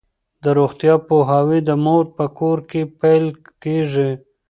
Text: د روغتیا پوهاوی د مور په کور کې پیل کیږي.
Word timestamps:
د 0.43 0.45
روغتیا 0.59 0.95
پوهاوی 1.07 1.59
د 1.65 1.71
مور 1.83 2.05
په 2.17 2.25
کور 2.39 2.57
کې 2.69 2.81
پیل 2.99 3.25
کیږي. 3.63 4.11